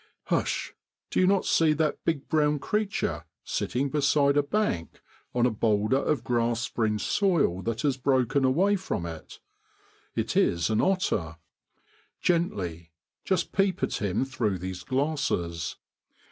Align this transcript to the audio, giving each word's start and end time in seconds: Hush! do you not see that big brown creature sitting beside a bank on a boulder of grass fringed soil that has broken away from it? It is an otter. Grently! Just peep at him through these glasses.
Hush! 0.33 0.73
do 1.11 1.19
you 1.19 1.27
not 1.27 1.45
see 1.45 1.73
that 1.73 2.03
big 2.05 2.27
brown 2.27 2.57
creature 2.57 3.25
sitting 3.43 3.91
beside 3.91 4.35
a 4.35 4.41
bank 4.41 4.99
on 5.35 5.45
a 5.45 5.51
boulder 5.51 5.99
of 5.99 6.23
grass 6.23 6.65
fringed 6.65 7.05
soil 7.05 7.61
that 7.61 7.81
has 7.83 7.97
broken 7.97 8.43
away 8.43 8.77
from 8.77 9.05
it? 9.05 9.39
It 10.15 10.35
is 10.35 10.71
an 10.71 10.81
otter. 10.81 11.37
Grently! 12.25 12.89
Just 13.25 13.51
peep 13.51 13.83
at 13.83 14.01
him 14.01 14.25
through 14.25 14.57
these 14.57 14.81
glasses. 14.81 15.75